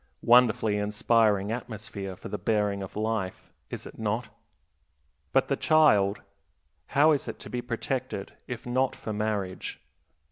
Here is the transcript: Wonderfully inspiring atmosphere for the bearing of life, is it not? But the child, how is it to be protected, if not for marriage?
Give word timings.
Wonderfully 0.23 0.77
inspiring 0.79 1.51
atmosphere 1.51 2.15
for 2.15 2.27
the 2.27 2.39
bearing 2.39 2.81
of 2.81 2.95
life, 2.95 3.51
is 3.69 3.85
it 3.85 3.99
not? 3.99 4.29
But 5.31 5.47
the 5.47 5.55
child, 5.55 6.23
how 6.87 7.11
is 7.11 7.27
it 7.27 7.37
to 7.41 7.51
be 7.51 7.61
protected, 7.61 8.33
if 8.47 8.65
not 8.65 8.95
for 8.95 9.13
marriage? 9.13 9.79